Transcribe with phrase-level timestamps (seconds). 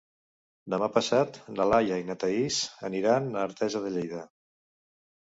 [0.73, 2.57] Demà passat na Laia i na Thaís
[2.89, 4.23] aniran a Artesa de Lleida.